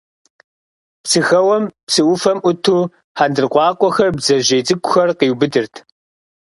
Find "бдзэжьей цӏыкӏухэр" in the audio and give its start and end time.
4.15-5.09